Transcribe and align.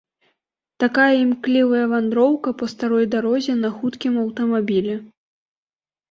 Такая 0.83 1.09
імклівая 1.25 1.81
вандроўка 1.91 2.53
па 2.61 2.65
старой 2.73 3.05
дарозе 3.15 3.53
на 3.59 3.69
хуткім 3.81 4.13
аўтамабілі. 4.23 4.95